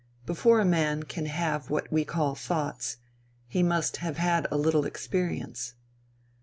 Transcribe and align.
Before 0.25 0.59
a 0.59 0.65
man 0.65 1.03
can 1.03 1.27
have 1.27 1.69
what 1.69 1.91
we 1.93 2.03
call 2.05 2.33
thoughts, 2.33 2.97
he 3.47 3.61
must 3.61 3.97
have 3.97 4.17
had 4.17 4.47
a 4.49 4.57
little 4.57 4.83
experience. 4.83 5.75